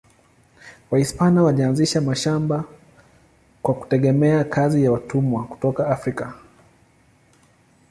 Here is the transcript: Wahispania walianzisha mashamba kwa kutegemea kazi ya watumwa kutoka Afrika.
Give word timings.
Wahispania 0.91 1.41
walianzisha 1.43 2.01
mashamba 2.01 2.65
kwa 3.61 3.73
kutegemea 3.73 4.43
kazi 4.43 4.83
ya 4.83 4.91
watumwa 4.91 5.43
kutoka 5.43 5.87
Afrika. 5.87 6.33